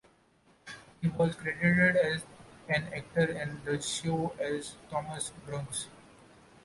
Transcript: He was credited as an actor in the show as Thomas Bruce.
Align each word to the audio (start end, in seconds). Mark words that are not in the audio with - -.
He 0.99 1.09
was 1.09 1.35
credited 1.35 1.95
as 1.95 2.25
an 2.67 2.91
actor 2.91 3.39
in 3.39 3.61
the 3.65 3.79
show 3.79 4.33
as 4.39 4.73
Thomas 4.89 5.31
Bruce. 5.45 5.89